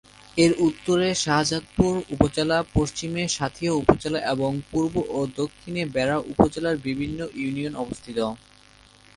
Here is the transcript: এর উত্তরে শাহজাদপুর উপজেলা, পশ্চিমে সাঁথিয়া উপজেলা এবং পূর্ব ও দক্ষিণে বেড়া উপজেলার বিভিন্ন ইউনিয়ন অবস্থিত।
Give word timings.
এর 0.37 0.51
উত্তরে 0.67 1.07
শাহজাদপুর 1.23 1.93
উপজেলা, 2.13 2.57
পশ্চিমে 2.75 3.23
সাঁথিয়া 3.37 3.73
উপজেলা 3.73 4.19
এবং 4.33 4.51
পূর্ব 4.69 4.93
ও 5.09 5.19
দক্ষিণে 5.39 5.83
বেড়া 5.95 6.17
উপজেলার 6.31 6.75
বিভিন্ন 6.87 7.19
ইউনিয়ন 7.35 7.73
অবস্থিত। 7.75 8.17